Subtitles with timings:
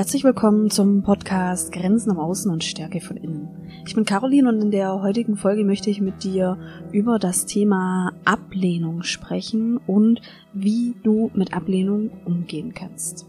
[0.00, 3.50] herzlich willkommen zum Podcast Grenzen am Außen und Stärke von innen.
[3.86, 6.56] Ich bin Caroline und in der heutigen Folge möchte ich mit dir
[6.90, 10.22] über das Thema Ablehnung sprechen und
[10.54, 13.26] wie du mit Ablehnung umgehen kannst.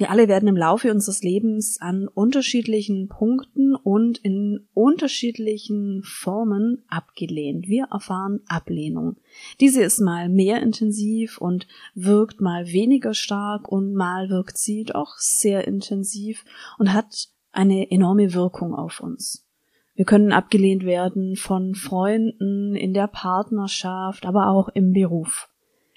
[0.00, 7.68] Wir alle werden im Laufe unseres Lebens an unterschiedlichen Punkten und in unterschiedlichen Formen abgelehnt.
[7.68, 9.16] Wir erfahren Ablehnung.
[9.60, 15.18] Diese ist mal mehr intensiv und wirkt mal weniger stark und mal wirkt sie doch
[15.18, 16.46] sehr intensiv
[16.78, 19.46] und hat eine enorme Wirkung auf uns.
[19.94, 25.50] Wir können abgelehnt werden von Freunden, in der Partnerschaft, aber auch im Beruf.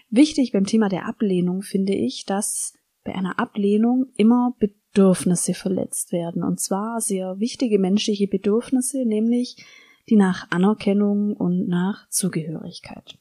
[0.09, 2.73] Wichtig beim Thema der Ablehnung finde ich, dass
[3.03, 6.43] bei einer Ablehnung immer Bedürfnisse verletzt werden.
[6.43, 9.65] Und zwar sehr wichtige menschliche Bedürfnisse, nämlich
[10.09, 13.17] die nach Anerkennung und nach Zugehörigkeit.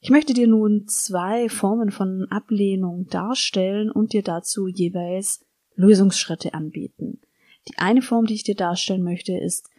[0.00, 5.44] Ich möchte dir nun zwei Formen von Ablehnung darstellen und dir dazu jeweils
[5.76, 7.20] Lösungsschritte anbieten.
[7.68, 9.70] Die eine Form, die ich dir darstellen möchte, ist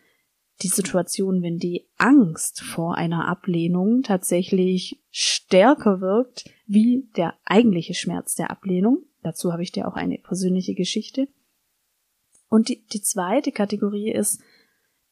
[0.62, 8.36] die Situation, wenn die Angst vor einer Ablehnung tatsächlich stärker wirkt wie der eigentliche Schmerz
[8.36, 9.06] der Ablehnung.
[9.22, 11.28] Dazu habe ich dir auch eine persönliche Geschichte.
[12.50, 14.42] Und die, die zweite Kategorie ist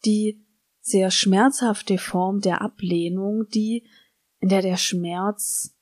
[0.05, 0.45] die
[0.81, 3.85] sehr schmerzhafte Form der Ablehnung, die,
[4.39, 5.75] in der der Schmerz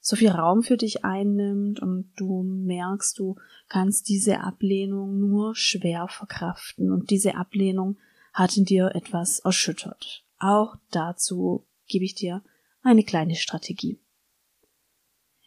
[0.00, 3.36] so viel Raum für dich einnimmt und du merkst, du
[3.68, 7.98] kannst diese Ablehnung nur schwer verkraften und diese Ablehnung
[8.32, 10.24] hat in dir etwas erschüttert.
[10.38, 12.42] Auch dazu gebe ich dir
[12.82, 14.00] eine kleine Strategie.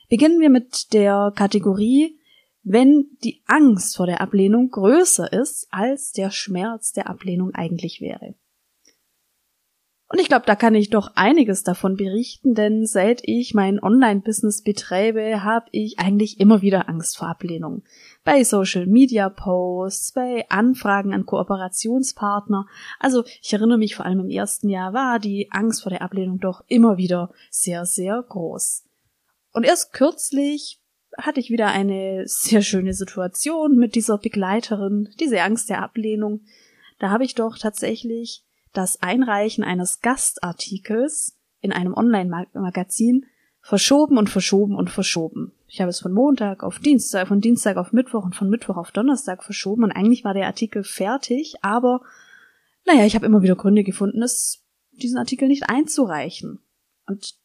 [0.09, 2.19] Beginnen wir mit der Kategorie,
[2.63, 8.35] wenn die Angst vor der Ablehnung größer ist, als der Schmerz der Ablehnung eigentlich wäre.
[10.07, 14.61] Und ich glaube, da kann ich doch einiges davon berichten, denn seit ich mein Online-Business
[14.61, 17.83] betreibe, habe ich eigentlich immer wieder Angst vor Ablehnung.
[18.23, 22.67] Bei Social-Media-Posts, bei Anfragen an Kooperationspartner.
[22.99, 26.39] Also ich erinnere mich vor allem im ersten Jahr war die Angst vor der Ablehnung
[26.39, 28.84] doch immer wieder sehr, sehr groß.
[29.55, 30.81] Und erst kürzlich
[31.17, 36.41] hatte ich wieder eine sehr schöne Situation mit dieser Begleiterin, diese Angst der Ablehnung.
[36.99, 43.27] Da habe ich doch tatsächlich das Einreichen eines Gastartikels in einem Online-Magazin
[43.61, 45.53] verschoben und verschoben und verschoben.
[45.69, 48.91] Ich habe es von Montag auf Dienstag, von Dienstag auf Mittwoch und von Mittwoch auf
[48.91, 52.01] Donnerstag verschoben und eigentlich war der Artikel fertig, aber
[52.85, 56.59] naja, ich habe immer wieder Gründe gefunden, es, diesen Artikel nicht einzureichen.
[57.07, 57.35] Und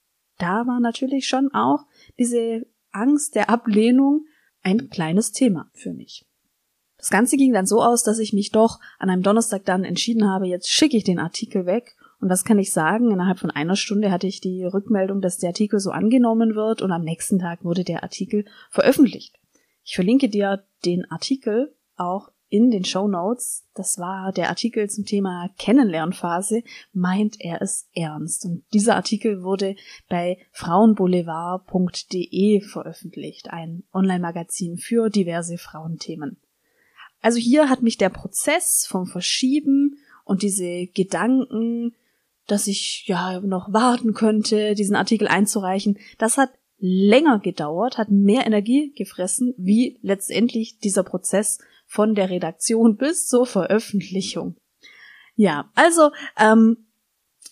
[0.43, 1.87] da war natürlich schon auch
[2.19, 4.27] diese Angst der Ablehnung
[4.63, 6.27] ein kleines Thema für mich.
[6.97, 10.29] Das Ganze ging dann so aus, dass ich mich doch an einem Donnerstag dann entschieden
[10.29, 11.97] habe, jetzt schicke ich den Artikel weg.
[12.21, 13.11] Und was kann ich sagen?
[13.11, 16.93] Innerhalb von einer Stunde hatte ich die Rückmeldung, dass der Artikel so angenommen wird und
[16.93, 19.39] am nächsten Tag wurde der Artikel veröffentlicht.
[19.83, 23.65] Ich verlinke dir den Artikel auch in den Show Notes.
[23.75, 26.63] Das war der Artikel zum Thema Kennenlernphase.
[26.93, 28.45] Meint er es ernst?
[28.45, 29.77] Und dieser Artikel wurde
[30.09, 36.37] bei frauenboulevard.de veröffentlicht, ein Online-Magazin für diverse Frauenthemen.
[37.23, 41.95] Also hier hat mich der Prozess vom Verschieben und diese Gedanken,
[42.47, 48.45] dass ich ja noch warten könnte, diesen Artikel einzureichen, das hat länger gedauert, hat mehr
[48.47, 51.59] Energie gefressen, wie letztendlich dieser Prozess
[51.91, 54.55] von der Redaktion bis zur Veröffentlichung.
[55.35, 56.87] Ja, also ähm,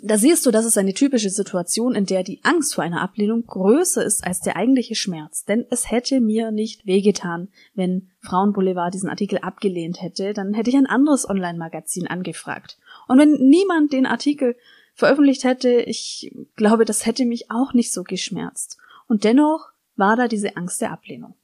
[0.00, 3.44] da siehst du, das ist eine typische Situation, in der die Angst vor einer Ablehnung
[3.44, 5.44] größer ist als der eigentliche Schmerz.
[5.44, 10.76] Denn es hätte mir nicht wehgetan, wenn Frauenboulevard diesen Artikel abgelehnt hätte, dann hätte ich
[10.76, 12.78] ein anderes Online-Magazin angefragt.
[13.08, 14.54] Und wenn niemand den Artikel
[14.94, 18.78] veröffentlicht hätte, ich glaube, das hätte mich auch nicht so geschmerzt.
[19.08, 21.34] Und dennoch war da diese Angst der Ablehnung.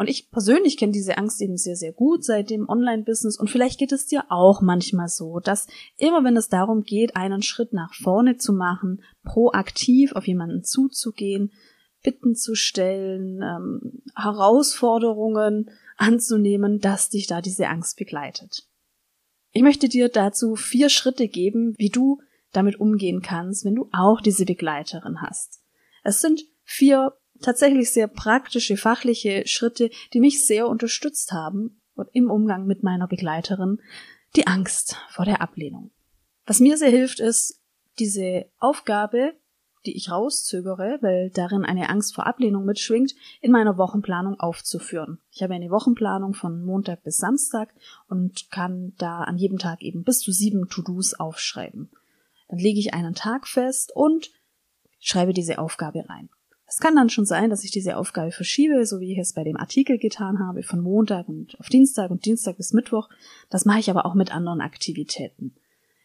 [0.00, 3.78] Und ich persönlich kenne diese Angst eben sehr, sehr gut seit dem Online-Business und vielleicht
[3.78, 5.66] geht es dir auch manchmal so, dass
[5.98, 11.52] immer wenn es darum geht, einen Schritt nach vorne zu machen, proaktiv auf jemanden zuzugehen,
[12.02, 18.66] Bitten zu stellen, ähm, Herausforderungen anzunehmen, dass dich da diese Angst begleitet.
[19.52, 24.22] Ich möchte dir dazu vier Schritte geben, wie du damit umgehen kannst, wenn du auch
[24.22, 25.60] diese Begleiterin hast.
[26.04, 32.30] Es sind vier tatsächlich sehr praktische, fachliche Schritte, die mich sehr unterstützt haben und im
[32.30, 33.80] Umgang mit meiner Begleiterin
[34.36, 35.90] die Angst vor der Ablehnung.
[36.46, 37.60] Was mir sehr hilft, ist,
[37.98, 39.34] diese Aufgabe,
[39.86, 45.18] die ich rauszögere, weil darin eine Angst vor Ablehnung mitschwingt, in meiner Wochenplanung aufzuführen.
[45.30, 47.74] Ich habe eine Wochenplanung von Montag bis Samstag
[48.08, 51.90] und kann da an jedem Tag eben bis zu sieben To-Dos aufschreiben.
[52.48, 54.30] Dann lege ich einen Tag fest und
[54.98, 56.28] schreibe diese Aufgabe rein.
[56.70, 59.42] Es kann dann schon sein, dass ich diese Aufgabe verschiebe, so wie ich es bei
[59.42, 63.08] dem Artikel getan habe, von Montag und auf Dienstag und Dienstag bis Mittwoch.
[63.50, 65.56] Das mache ich aber auch mit anderen Aktivitäten.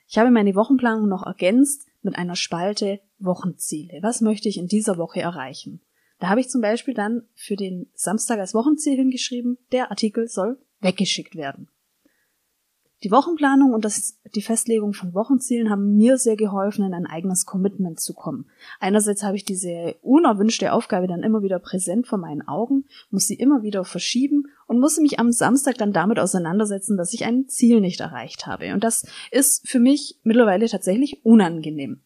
[0.08, 4.00] Ich habe meine Wochenplanung noch ergänzt mit einer Spalte Wochenziele.
[4.02, 5.82] Was möchte ich in dieser Woche erreichen?
[6.18, 10.58] Da habe ich zum Beispiel dann für den Samstag als Wochenziel hingeschrieben, der Artikel soll
[10.82, 11.70] weggeschickt werden.
[13.06, 17.46] Die Wochenplanung und das, die Festlegung von Wochenzielen haben mir sehr geholfen, in ein eigenes
[17.46, 18.50] Commitment zu kommen.
[18.80, 23.36] Einerseits habe ich diese unerwünschte Aufgabe dann immer wieder präsent vor meinen Augen, muss sie
[23.36, 27.80] immer wieder verschieben und musste mich am Samstag dann damit auseinandersetzen, dass ich ein Ziel
[27.80, 28.74] nicht erreicht habe.
[28.74, 32.02] Und das ist für mich mittlerweile tatsächlich unangenehm.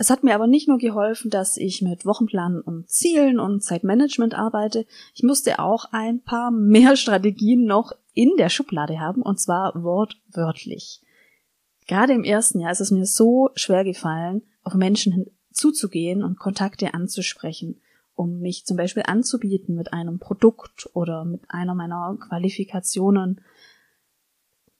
[0.00, 4.32] Es hat mir aber nicht nur geholfen, dass ich mit Wochenplanen und Zielen und Zeitmanagement
[4.32, 9.74] arbeite, ich musste auch ein paar mehr Strategien noch in der Schublade haben, und zwar
[9.82, 11.02] wortwörtlich.
[11.88, 16.94] Gerade im ersten Jahr ist es mir so schwer gefallen, auf Menschen zuzugehen und Kontakte
[16.94, 17.80] anzusprechen,
[18.14, 23.40] um mich zum Beispiel anzubieten mit einem Produkt oder mit einer meiner Qualifikationen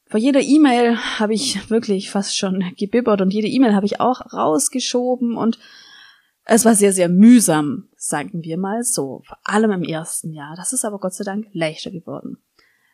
[0.08, 4.32] vor jeder E-Mail habe ich wirklich fast schon gebibbert und jede E-Mail habe ich auch
[4.32, 5.58] rausgeschoben und
[6.44, 10.54] es war sehr, sehr mühsam, sagen wir mal so, vor allem im ersten Jahr.
[10.56, 12.38] Das ist aber Gott sei Dank leichter geworden.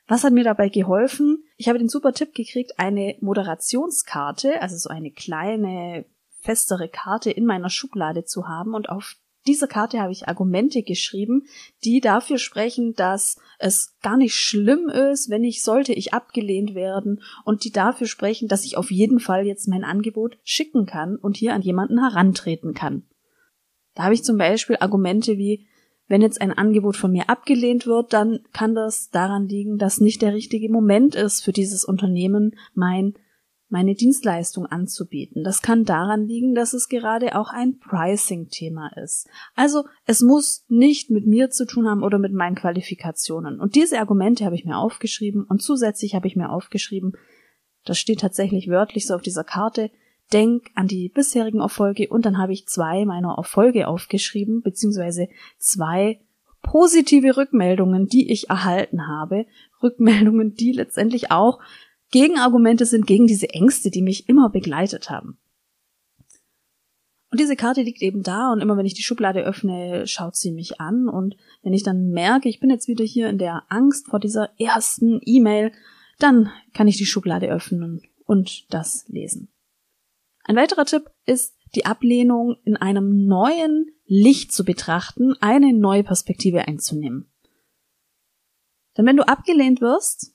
[0.08, 1.44] Was hat mir dabei geholfen?
[1.56, 6.04] Ich habe den super Tipp gekriegt, eine Moderationskarte, also so eine kleine,
[6.40, 9.14] festere Karte in meiner Schublade zu haben und auf
[9.46, 11.46] dieser Karte habe ich Argumente geschrieben,
[11.84, 17.22] die dafür sprechen, dass es gar nicht schlimm ist, wenn ich sollte ich abgelehnt werden
[17.44, 21.36] und die dafür sprechen, dass ich auf jeden Fall jetzt mein Angebot schicken kann und
[21.36, 23.04] hier an jemanden herantreten kann.
[23.94, 25.66] Da habe ich zum Beispiel Argumente wie,
[26.08, 30.22] wenn jetzt ein Angebot von mir abgelehnt wird, dann kann das daran liegen, dass nicht
[30.22, 33.14] der richtige Moment ist für dieses Unternehmen, mein
[33.74, 35.42] meine Dienstleistung anzubieten.
[35.42, 39.26] Das kann daran liegen, dass es gerade auch ein Pricing-Thema ist.
[39.56, 43.58] Also es muss nicht mit mir zu tun haben oder mit meinen Qualifikationen.
[43.58, 47.14] Und diese Argumente habe ich mir aufgeschrieben und zusätzlich habe ich mir aufgeschrieben,
[47.84, 49.90] das steht tatsächlich wörtlich so auf dieser Karte,
[50.32, 55.26] denk an die bisherigen Erfolge und dann habe ich zwei meiner Erfolge aufgeschrieben, beziehungsweise
[55.58, 56.20] zwei
[56.62, 59.46] positive Rückmeldungen, die ich erhalten habe.
[59.82, 61.58] Rückmeldungen, die letztendlich auch
[62.14, 65.36] Gegenargumente sind gegen diese Ängste, die mich immer begleitet haben.
[67.32, 70.52] Und diese Karte liegt eben da und immer wenn ich die Schublade öffne, schaut sie
[70.52, 74.06] mich an und wenn ich dann merke, ich bin jetzt wieder hier in der Angst
[74.06, 75.72] vor dieser ersten E-Mail,
[76.20, 79.48] dann kann ich die Schublade öffnen und das lesen.
[80.44, 86.68] Ein weiterer Tipp ist, die Ablehnung in einem neuen Licht zu betrachten, eine neue Perspektive
[86.68, 87.28] einzunehmen.
[88.96, 90.33] Denn wenn du abgelehnt wirst,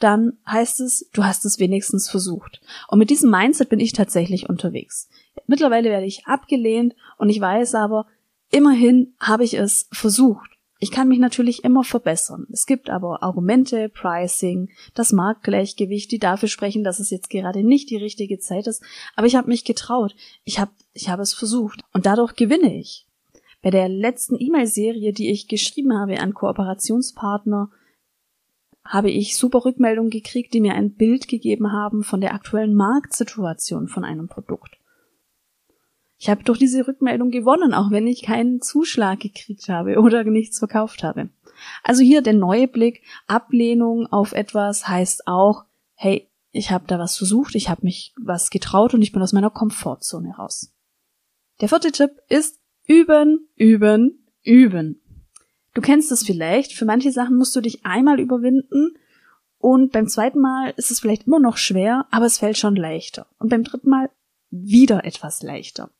[0.00, 2.60] dann heißt es, du hast es wenigstens versucht.
[2.88, 5.08] Und mit diesem Mindset bin ich tatsächlich unterwegs.
[5.46, 8.06] Mittlerweile werde ich abgelehnt und ich weiß aber,
[8.50, 10.50] immerhin habe ich es versucht.
[10.80, 12.46] Ich kann mich natürlich immer verbessern.
[12.52, 17.88] Es gibt aber Argumente, Pricing, das Marktgleichgewicht, die dafür sprechen, dass es jetzt gerade nicht
[17.88, 18.82] die richtige Zeit ist.
[19.16, 20.14] Aber ich habe mich getraut.
[20.44, 21.80] Ich habe ich habe es versucht.
[21.92, 23.06] Und dadurch gewinne ich.
[23.62, 27.70] Bei der letzten E-Mail-Serie, die ich geschrieben habe an Kooperationspartner,
[28.84, 33.88] habe ich super Rückmeldungen gekriegt, die mir ein Bild gegeben haben von der aktuellen Marktsituation
[33.88, 34.78] von einem Produkt.
[36.18, 40.58] Ich habe durch diese Rückmeldung gewonnen, auch wenn ich keinen Zuschlag gekriegt habe oder nichts
[40.58, 41.30] verkauft habe.
[41.82, 45.64] Also hier der neue Blick, Ablehnung auf etwas heißt auch,
[45.94, 49.32] hey, ich habe da was versucht, ich habe mich was getraut und ich bin aus
[49.32, 50.72] meiner Komfortzone raus.
[51.60, 55.00] Der vierte Tipp ist üben, üben, üben.
[55.74, 56.72] Du kennst es vielleicht.
[56.72, 58.96] Für manche Sachen musst du dich einmal überwinden
[59.58, 63.26] und beim zweiten Mal ist es vielleicht immer noch schwer, aber es fällt schon leichter.
[63.38, 64.10] Und beim dritten Mal
[64.50, 65.90] wieder etwas leichter.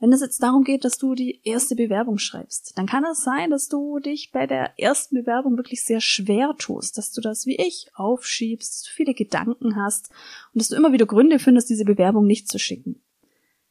[0.00, 3.50] Wenn es jetzt darum geht, dass du die erste Bewerbung schreibst, dann kann es sein,
[3.50, 7.56] dass du dich bei der ersten Bewerbung wirklich sehr schwer tust, dass du das wie
[7.56, 10.10] ich aufschiebst, dass du viele Gedanken hast
[10.52, 13.00] und dass du immer wieder Gründe findest, diese Bewerbung nicht zu schicken.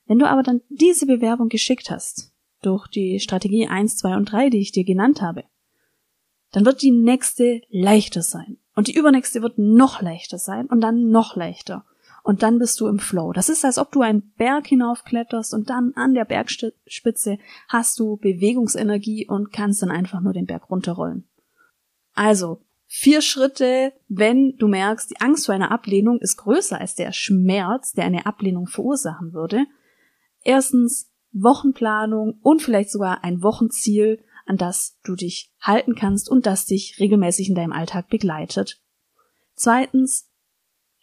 [0.07, 2.32] Wenn du aber dann diese Bewerbung geschickt hast,
[2.65, 5.43] durch die Strategie 1, 2 und 3, die ich dir genannt habe,
[6.51, 8.57] dann wird die nächste leichter sein.
[8.75, 11.85] Und die übernächste wird noch leichter sein und dann noch leichter.
[12.23, 13.33] Und dann bist du im Flow.
[13.33, 18.17] Das ist, als ob du einen Berg hinaufkletterst und dann an der Bergspitze hast du
[18.17, 21.27] Bewegungsenergie und kannst dann einfach nur den Berg runterrollen.
[22.13, 22.61] Also,
[22.95, 27.93] Vier Schritte, wenn du merkst, die Angst vor einer Ablehnung ist größer als der Schmerz,
[27.93, 29.65] der eine Ablehnung verursachen würde.
[30.43, 36.65] Erstens Wochenplanung und vielleicht sogar ein Wochenziel, an das du dich halten kannst und das
[36.65, 38.81] dich regelmäßig in deinem Alltag begleitet.
[39.55, 40.29] Zweitens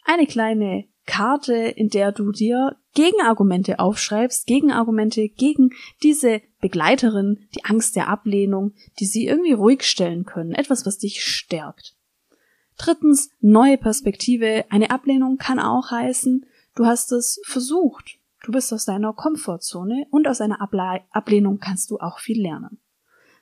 [0.03, 5.71] eine kleine Karte, in der du dir Gegenargumente aufschreibst, Gegenargumente gegen
[6.03, 11.23] diese Begleiterin, die Angst der Ablehnung, die sie irgendwie ruhig stellen können, etwas, was dich
[11.23, 11.95] stärkt.
[12.77, 14.65] Drittens, neue Perspektive.
[14.69, 16.45] Eine Ablehnung kann auch heißen,
[16.75, 18.20] du hast es versucht.
[18.43, 22.79] Du bist aus deiner Komfortzone und aus einer Able Ablehnung kannst du auch viel lernen.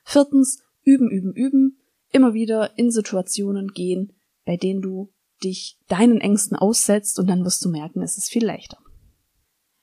[0.04, 1.76] Viertens, üben, üben, üben.
[2.12, 4.12] Immer wieder in Situationen gehen,
[4.44, 8.44] bei denen du dich deinen Ängsten aussetzt und dann wirst du merken, es ist viel
[8.44, 8.78] leichter.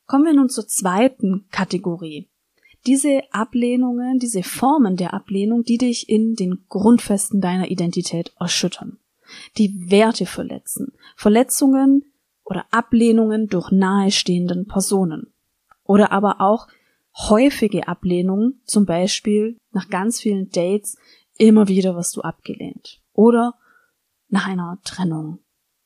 [0.05, 2.29] Kommen wir nun zur zweiten Kategorie.
[2.85, 8.99] Diese Ablehnungen, diese Formen der Ablehnung, die dich in den Grundfesten deiner Identität erschüttern,
[9.57, 12.05] die Werte verletzen, Verletzungen
[12.47, 15.33] oder Ablehnungen durch nahestehenden Personen
[15.83, 16.67] oder aber auch
[17.17, 20.97] häufige Ablehnungen, zum Beispiel nach ganz vielen Dates
[21.37, 23.55] immer wieder wirst du abgelehnt oder
[24.29, 25.39] nach einer Trennung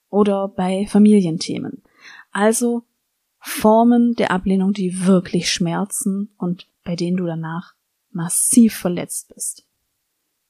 [0.09, 1.81] oder bei Familienthemen.
[2.31, 2.83] Also
[3.39, 7.73] Formen der Ablehnung, die wirklich schmerzen und bei denen du danach
[8.11, 9.65] massiv verletzt bist.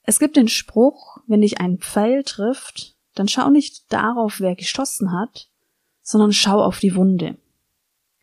[0.04, 5.14] Es gibt den Spruch, wenn dich ein Pfeil trifft, dann schau nicht darauf, wer geschossen
[5.14, 5.51] hat,
[6.02, 7.38] sondern schau auf die Wunde.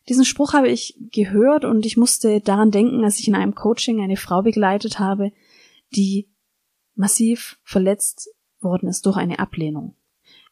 [0.08, 4.00] Diesen Spruch habe ich gehört und ich musste daran denken, als ich in einem Coaching
[4.00, 5.32] eine Frau begleitet habe,
[5.94, 6.28] die
[6.94, 8.30] massiv verletzt
[8.60, 9.94] worden ist durch eine Ablehnung.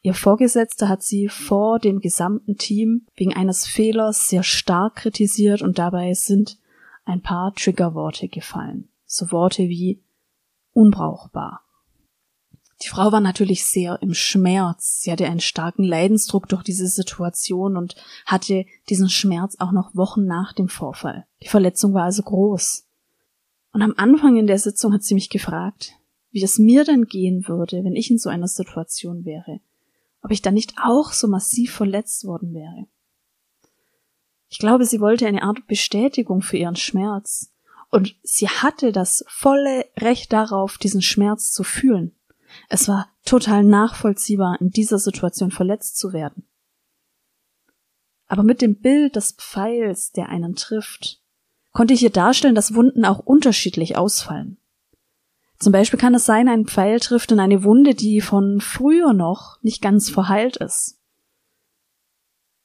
[0.02, 5.78] Ihr Vorgesetzter hat sie vor dem gesamten Team wegen eines Fehlers sehr stark kritisiert und
[5.78, 6.58] dabei sind
[7.04, 8.88] ein paar Triggerworte gefallen.
[9.04, 10.00] So Worte wie
[10.72, 11.65] unbrauchbar.
[12.82, 15.00] Die Frau war natürlich sehr im Schmerz.
[15.00, 20.26] Sie hatte einen starken Leidensdruck durch diese Situation und hatte diesen Schmerz auch noch Wochen
[20.26, 21.26] nach dem Vorfall.
[21.42, 22.86] Die Verletzung war also groß.
[23.72, 25.92] Und am Anfang in der Sitzung hat sie mich gefragt,
[26.30, 29.60] wie es mir denn gehen würde, wenn ich in so einer Situation wäre
[30.26, 32.88] ob ich dann nicht auch so massiv verletzt worden wäre.
[34.48, 37.52] Ich glaube, sie wollte eine Art Bestätigung für ihren Schmerz.
[37.90, 42.15] Und sie hatte das volle Recht darauf, diesen Schmerz zu fühlen.
[42.68, 46.44] Es war total nachvollziehbar, in dieser Situation verletzt zu werden.
[48.26, 51.20] Aber mit dem Bild des Pfeils, der einen trifft,
[51.72, 54.58] konnte ich ihr darstellen, dass Wunden auch unterschiedlich ausfallen.
[55.58, 59.62] Zum Beispiel kann es sein, ein Pfeil trifft in eine Wunde, die von früher noch
[59.62, 60.98] nicht ganz verheilt ist.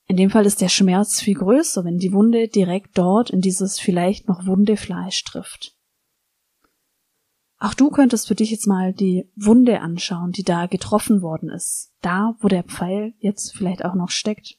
[0.08, 3.80] In dem Fall ist der Schmerz viel größer, wenn die Wunde direkt dort in dieses
[3.80, 5.78] vielleicht noch wunde Fleisch trifft.
[7.62, 11.94] Auch du könntest für dich jetzt mal die Wunde anschauen, die da getroffen worden ist.
[12.01, 14.58] Da, wo der Pfeil jetzt vielleicht auch noch steckt.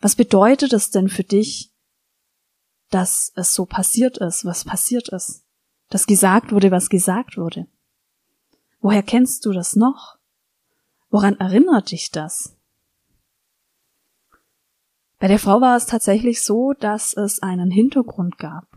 [0.00, 1.72] Was bedeutet es denn für dich,
[2.90, 5.44] dass es so passiert ist, was passiert ist?
[5.88, 7.66] dass gesagt wurde, was gesagt wurde.
[8.80, 10.18] Woher kennst du das noch?
[11.10, 12.56] Woran erinnert dich das?
[15.18, 18.68] Bei der Frau war es tatsächlich so, dass es einen Hintergrund gab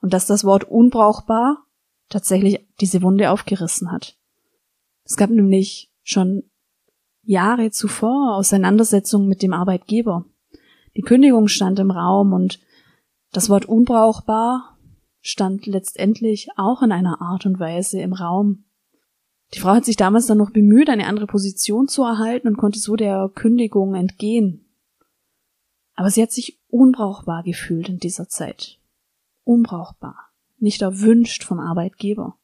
[0.00, 1.64] und dass das Wort unbrauchbar
[2.08, 4.16] tatsächlich diese Wunde aufgerissen hat.
[5.04, 6.44] Es gab nämlich schon
[7.22, 10.24] Jahre zuvor Auseinandersetzungen mit dem Arbeitgeber.
[10.96, 12.60] Die Kündigung stand im Raum und
[13.32, 14.78] das Wort unbrauchbar
[15.20, 18.64] stand letztendlich auch in einer Art und Weise im Raum.
[19.54, 22.78] Die Frau hat sich damals dann noch bemüht, eine andere Position zu erhalten und konnte
[22.78, 24.66] so der Kündigung entgehen.
[25.94, 28.78] Aber sie hat sich unbrauchbar gefühlt in dieser Zeit.
[29.44, 30.27] Unbrauchbar.
[30.58, 32.38] Nicht erwünscht vom Arbeitgeber.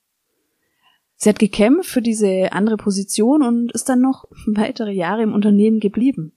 [1.17, 5.81] Sie hat gekämpft für diese andere Position und ist dann noch weitere Jahre im Unternehmen
[5.81, 6.33] geblieben.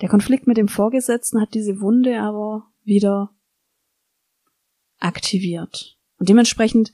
[0.00, 3.34] Der Konflikt mit dem Vorgesetzten hat diese Wunde aber wieder
[5.00, 5.98] aktiviert.
[6.18, 6.92] Und dementsprechend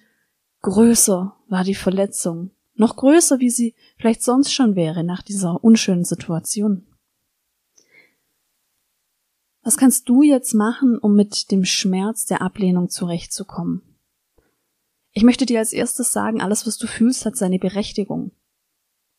[0.62, 2.50] größer war die Verletzung.
[2.74, 6.86] Noch größer, wie sie vielleicht sonst schon wäre nach dieser unschönen Situation.
[9.64, 13.80] Was kannst du jetzt machen, um mit dem Schmerz der Ablehnung zurechtzukommen?
[15.12, 18.32] Ich möchte dir als erstes sagen, alles, was du fühlst, hat seine Berechtigung.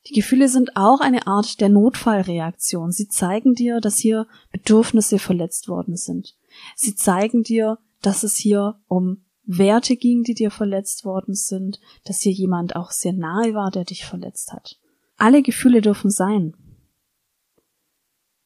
[0.08, 2.92] Die Gefühle sind auch eine Art der Notfallreaktion.
[2.92, 6.38] Sie zeigen dir, dass hier Bedürfnisse verletzt worden sind.
[6.75, 12.22] Sie zeigen dir, dass es hier um Werte ging, die dir verletzt worden sind, dass
[12.22, 14.80] hier jemand auch sehr nahe war, der dich verletzt hat.
[15.18, 16.56] Alle Gefühle dürfen sein.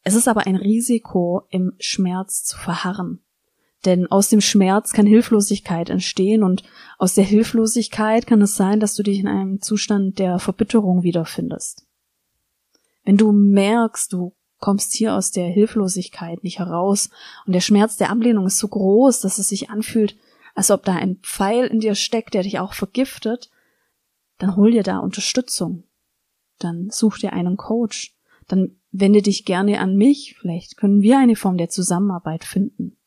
[0.04, 3.20] Es ist aber ein Risiko, im Schmerz zu verharren.
[3.86, 6.64] Denn aus dem Schmerz kann Hilflosigkeit entstehen und
[6.98, 11.86] aus der Hilflosigkeit kann es sein, dass du dich in einem Zustand der Verbitterung wiederfindest.
[13.06, 17.10] Wenn du merkst, du kommst hier aus der Hilflosigkeit nicht heraus
[17.46, 20.18] und der Schmerz der Ablehnung ist so groß, dass es sich anfühlt,
[20.56, 23.50] als ob da ein Pfeil in dir steckt, der dich auch vergiftet,
[24.40, 25.84] dann hol dir da Unterstützung.
[26.58, 28.16] Dann such dir einen Coach.
[28.48, 30.36] Dann wende dich gerne an mich.
[30.40, 32.98] Vielleicht können wir eine Form der Zusammenarbeit finden.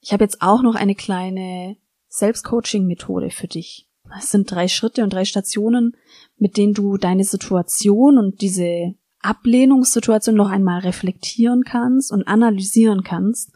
[0.00, 1.76] Ich habe jetzt auch noch eine kleine
[2.08, 3.88] Selbstcoaching-Methode für dich.
[4.18, 5.96] Es sind drei Schritte und drei Stationen,
[6.36, 13.52] mit denen du deine Situation und diese Ablehnungssituation noch einmal reflektieren kannst und analysieren kannst.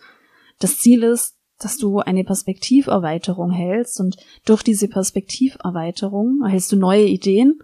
[0.58, 7.04] Das Ziel ist, dass du eine Perspektiverweiterung hältst und durch diese Perspektiverweiterung erhältst du neue
[7.04, 7.58] Ideen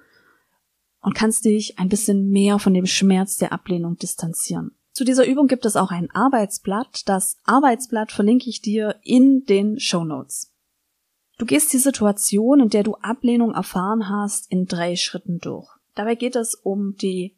[1.04, 4.72] und kannst dich ein bisschen mehr von dem Schmerz der Ablehnung distanzieren.
[4.92, 7.08] Zu dieser Übung gibt es auch ein Arbeitsblatt.
[7.08, 10.52] Das Arbeitsblatt verlinke ich dir in den Show Notes.
[11.36, 15.68] Du gehst die Situation, in der du Ablehnung erfahren hast, in drei Schritten durch.
[15.94, 17.36] Dabei geht es um die,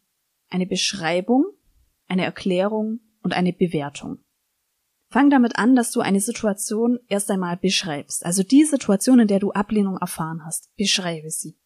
[0.48, 1.46] eine Beschreibung,
[2.06, 4.18] eine Erklärung und eine Bewertung.
[5.08, 8.24] Fang damit an, dass du eine Situation erst einmal beschreibst.
[8.24, 11.58] Also die Situation, in der du Ablehnung erfahren hast, beschreibe sie.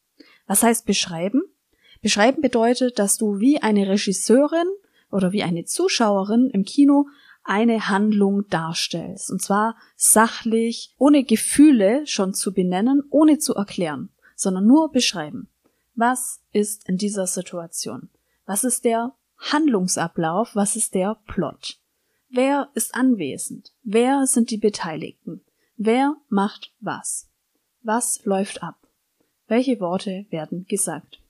[0.47, 1.43] Was heißt beschreiben?
[2.03, 4.67] Beschreiben bedeutet, dass du wie eine Regisseurin
[5.11, 7.09] oder wie eine Zuschauerin im Kino
[7.43, 9.31] eine Handlung darstellst.
[9.31, 15.49] Und zwar sachlich, ohne Gefühle schon zu benennen, ohne zu erklären, sondern nur beschreiben.
[15.95, 18.09] Was ist in dieser Situation?
[18.47, 20.55] Was ist der Handlungsablauf?
[20.55, 21.79] Was ist der Plot?
[22.31, 23.73] Wer ist anwesend?
[23.83, 25.43] Wer sind die Beteiligten?
[25.77, 27.29] Wer macht was?
[27.83, 28.77] Was läuft ab?
[29.49, 31.21] Welche Worte werden gesagt?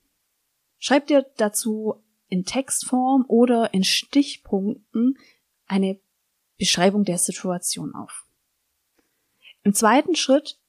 [0.83, 5.15] Schreib dir dazu in Textform oder in Stichpunkten
[5.67, 6.01] eine
[6.57, 8.25] Beschreibung der Situation auf.
[9.63, 10.59] Im zweiten Schritt,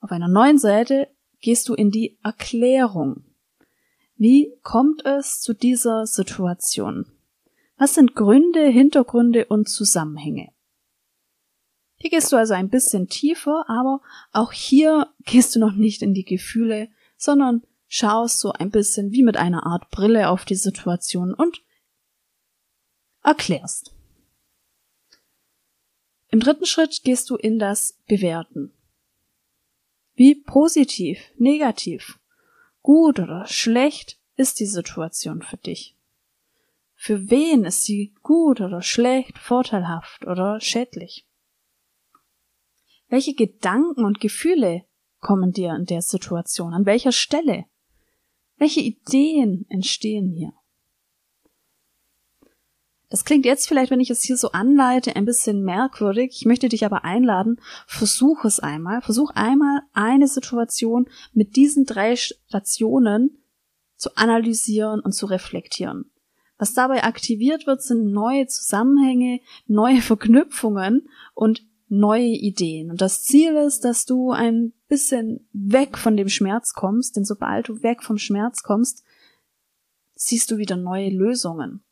[0.00, 1.08] auf einer neuen Seite,
[1.40, 3.26] gehst du in die Erklärung.
[4.16, 7.12] Wie kommt es zu dieser Situation?
[7.76, 10.54] Was sind Gründe, Hintergründe und Zusammenhänge?
[11.96, 14.00] Hier gehst du also ein bisschen tiefer, aber
[14.32, 16.88] auch hier gehst du noch nicht in die Gefühle,
[17.18, 21.62] sondern schaust so ein bisschen wie mit einer Art Brille auf die Situation und
[23.22, 23.94] erklärst.
[26.30, 28.72] Im dritten Schritt gehst du in das Bewerten.
[30.14, 32.18] Wie positiv, negativ,
[32.82, 35.96] gut oder schlecht ist die Situation für dich?
[36.94, 41.26] Für wen ist sie gut oder schlecht, vorteilhaft oder schädlich?
[43.08, 44.84] Welche Gedanken und Gefühle
[45.20, 46.74] kommen dir in der Situation?
[46.74, 47.64] An welcher Stelle?
[48.58, 50.52] Welche Ideen entstehen hier?
[53.10, 56.32] Das klingt jetzt vielleicht, wenn ich es hier so anleite, ein bisschen merkwürdig.
[56.34, 59.00] Ich möchte dich aber einladen, versuch es einmal.
[59.00, 63.38] Versuch einmal eine Situation mit diesen drei Stationen
[63.96, 66.10] zu analysieren und zu reflektieren.
[66.58, 72.90] Was dabei aktiviert wird, sind neue Zusammenhänge, neue Verknüpfungen und neue Ideen.
[72.90, 77.68] Und das Ziel ist, dass du ein bisschen weg von dem Schmerz kommst, denn sobald
[77.68, 79.04] du weg vom Schmerz kommst,
[80.14, 81.82] siehst du wieder neue Lösungen.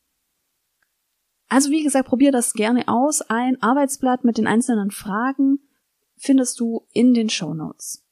[1.48, 3.22] Also wie gesagt, probier das gerne aus.
[3.22, 5.61] Ein Arbeitsblatt mit den einzelnen Fragen
[6.16, 8.02] findest du in den Show Notes.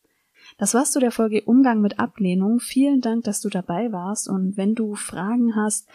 [0.57, 2.61] Das war's zu der Folge Umgang mit Ablehnung.
[2.61, 5.89] Vielen Dank, dass du dabei warst und wenn du Fragen hast,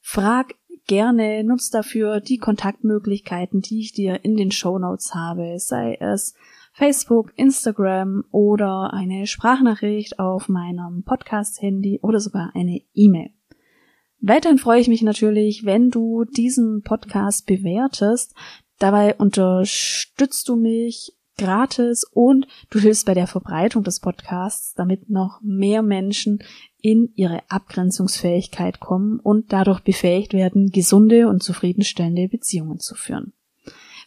[0.00, 0.54] Frag
[0.90, 6.34] gerne, nutz dafür die Kontaktmöglichkeiten, die ich dir in den Show Notes habe, sei es
[6.72, 13.30] Facebook, Instagram oder eine Sprachnachricht auf meinem Podcast-Handy oder sogar eine E-Mail.
[14.18, 18.34] Weiterhin freue ich mich natürlich, wenn du diesen Podcast bewertest.
[18.80, 25.40] Dabei unterstützt du mich gratis und du hilfst bei der Verbreitung des Podcasts, damit noch
[25.42, 26.42] mehr Menschen
[26.82, 33.32] in ihre Abgrenzungsfähigkeit kommen und dadurch befähigt werden, gesunde und zufriedenstellende Beziehungen zu führen.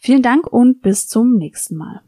[0.00, 2.02] Vielen Dank und bis zum nächsten Mal.